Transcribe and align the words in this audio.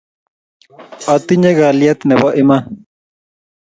Atinye 1.15 1.51
kalyet 1.57 1.99
nebo 2.05 2.27
iman 2.41 2.63